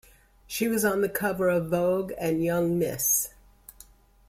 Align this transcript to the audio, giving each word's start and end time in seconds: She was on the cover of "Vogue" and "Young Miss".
She 0.47 0.67
was 0.67 0.83
on 0.83 1.01
the 1.01 1.09
cover 1.09 1.47
of 1.47 1.69
"Vogue" 1.69 2.13
and 2.17 2.43
"Young 2.43 2.79
Miss". 2.79 3.29